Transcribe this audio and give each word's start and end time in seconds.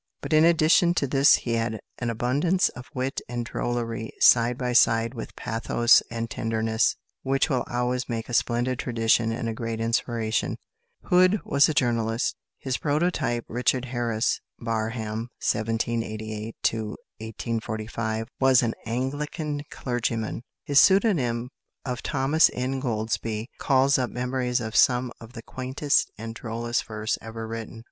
But 0.21 0.33
in 0.33 0.43
addition 0.43 0.95
to 0.95 1.05
this 1.05 1.35
he 1.35 1.53
had 1.53 1.79
an 1.99 2.09
abundance 2.09 2.69
of 2.69 2.89
wit 2.95 3.21
and 3.29 3.45
drollery 3.45 4.11
side 4.19 4.57
by 4.57 4.73
side 4.73 5.13
with 5.13 5.35
pathos 5.35 6.01
and 6.09 6.27
tenderness, 6.27 6.95
which 7.21 7.51
will 7.51 7.63
always 7.69 8.09
make 8.09 8.27
a 8.27 8.33
splendid 8.33 8.79
tradition 8.79 9.31
and 9.31 9.47
a 9.47 9.53
great 9.53 9.79
inspiration. 9.79 10.57
Hood 11.03 11.39
was 11.45 11.69
a 11.69 11.75
journalist. 11.75 12.35
His 12.57 12.77
prototype, 12.79 13.45
=Richard 13.47 13.85
Harris 13.93 14.41
Barham 14.59 15.29
(1788 15.39 16.55
1845)=, 17.21 18.25
was 18.39 18.63
an 18.63 18.73
Anglican 18.87 19.61
clergyman. 19.69 20.41
His 20.63 20.79
pseudonym 20.79 21.51
of 21.85 22.01
Thomas 22.01 22.49
Ingoldsby 22.49 23.49
calls 23.59 23.99
up 23.99 24.09
memories 24.09 24.61
of 24.61 24.75
some 24.75 25.11
of 25.21 25.33
the 25.33 25.43
quaintest 25.43 26.09
and 26.17 26.33
drollest 26.33 26.85
verse 26.87 27.19
ever 27.21 27.47
written. 27.47 27.79